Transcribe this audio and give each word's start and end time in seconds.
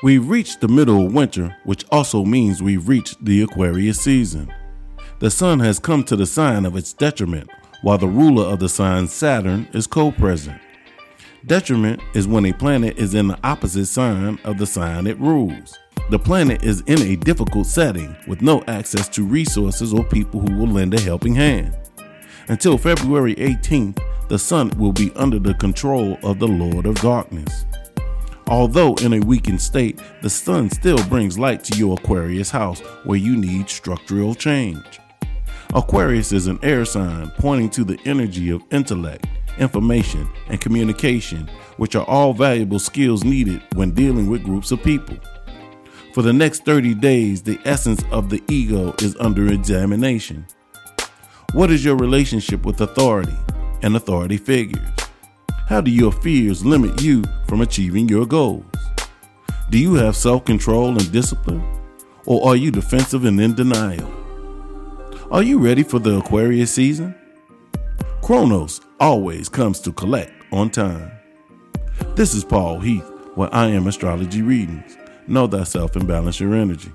We've 0.00 0.28
reached 0.28 0.60
the 0.60 0.68
middle 0.68 1.06
of 1.06 1.12
winter, 1.12 1.56
which 1.64 1.84
also 1.90 2.24
means 2.24 2.62
we've 2.62 2.86
reached 2.86 3.24
the 3.24 3.42
Aquarius 3.42 4.00
season. 4.00 4.52
The 5.18 5.28
sun 5.28 5.58
has 5.58 5.80
come 5.80 6.04
to 6.04 6.14
the 6.14 6.24
sign 6.24 6.64
of 6.64 6.76
its 6.76 6.92
detriment, 6.92 7.50
while 7.82 7.98
the 7.98 8.06
ruler 8.06 8.44
of 8.44 8.60
the 8.60 8.68
sign, 8.68 9.08
Saturn, 9.08 9.66
is 9.72 9.88
co 9.88 10.12
present. 10.12 10.60
Detriment 11.46 12.00
is 12.14 12.28
when 12.28 12.46
a 12.46 12.52
planet 12.52 12.96
is 12.96 13.14
in 13.14 13.26
the 13.26 13.38
opposite 13.42 13.86
sign 13.86 14.38
of 14.44 14.58
the 14.58 14.66
sign 14.66 15.08
it 15.08 15.18
rules. 15.18 15.76
The 16.10 16.18
planet 16.18 16.62
is 16.62 16.82
in 16.82 17.02
a 17.02 17.16
difficult 17.16 17.66
setting 17.66 18.14
with 18.28 18.40
no 18.40 18.62
access 18.68 19.08
to 19.08 19.24
resources 19.24 19.92
or 19.92 20.04
people 20.04 20.38
who 20.40 20.54
will 20.54 20.68
lend 20.68 20.94
a 20.94 21.00
helping 21.00 21.34
hand. 21.34 21.76
Until 22.46 22.78
February 22.78 23.34
18th, 23.34 23.98
the 24.28 24.38
sun 24.38 24.70
will 24.78 24.92
be 24.92 25.10
under 25.16 25.40
the 25.40 25.54
control 25.54 26.18
of 26.22 26.38
the 26.38 26.46
Lord 26.46 26.86
of 26.86 26.94
Darkness. 26.96 27.64
Although 28.48 28.94
in 29.02 29.12
a 29.12 29.20
weakened 29.20 29.60
state, 29.60 30.00
the 30.22 30.30
sun 30.30 30.70
still 30.70 31.02
brings 31.08 31.38
light 31.38 31.62
to 31.64 31.76
your 31.76 31.98
Aquarius 31.98 32.50
house 32.50 32.80
where 33.04 33.18
you 33.18 33.36
need 33.36 33.68
structural 33.68 34.34
change. 34.34 35.00
Aquarius 35.74 36.32
is 36.32 36.46
an 36.46 36.58
air 36.62 36.86
sign 36.86 37.30
pointing 37.36 37.68
to 37.68 37.84
the 37.84 37.98
energy 38.06 38.48
of 38.48 38.62
intellect, 38.70 39.26
information, 39.58 40.26
and 40.48 40.62
communication, 40.62 41.46
which 41.76 41.94
are 41.94 42.06
all 42.06 42.32
valuable 42.32 42.78
skills 42.78 43.22
needed 43.22 43.62
when 43.74 43.90
dealing 43.90 44.30
with 44.30 44.44
groups 44.44 44.70
of 44.70 44.82
people. 44.82 45.18
For 46.14 46.22
the 46.22 46.32
next 46.32 46.64
30 46.64 46.94
days, 46.94 47.42
the 47.42 47.60
essence 47.66 48.02
of 48.10 48.30
the 48.30 48.42
ego 48.48 48.94
is 49.02 49.14
under 49.20 49.52
examination. 49.52 50.46
What 51.52 51.70
is 51.70 51.84
your 51.84 51.96
relationship 51.96 52.64
with 52.64 52.80
authority 52.80 53.36
and 53.82 53.94
authority 53.94 54.38
figures? 54.38 54.97
How 55.68 55.82
do 55.82 55.90
your 55.90 56.12
fears 56.12 56.64
limit 56.64 57.02
you 57.02 57.22
from 57.46 57.60
achieving 57.60 58.08
your 58.08 58.24
goals? 58.24 58.64
Do 59.68 59.78
you 59.78 59.92
have 59.96 60.16
self 60.16 60.46
control 60.46 60.92
and 60.92 61.12
discipline? 61.12 61.62
Or 62.24 62.48
are 62.48 62.56
you 62.56 62.70
defensive 62.70 63.26
and 63.26 63.38
in 63.38 63.54
denial? 63.54 64.10
Are 65.30 65.42
you 65.42 65.58
ready 65.58 65.82
for 65.82 65.98
the 65.98 66.20
Aquarius 66.20 66.72
season? 66.72 67.14
Kronos 68.22 68.80
always 68.98 69.50
comes 69.50 69.78
to 69.80 69.92
collect 69.92 70.32
on 70.52 70.70
time. 70.70 71.12
This 72.14 72.32
is 72.34 72.44
Paul 72.44 72.80
Heath, 72.80 73.04
where 73.34 73.54
I 73.54 73.66
am 73.66 73.86
astrology 73.88 74.40
readings. 74.40 74.96
Know 75.26 75.46
thyself 75.46 75.96
and 75.96 76.08
balance 76.08 76.40
your 76.40 76.54
energy. 76.54 76.92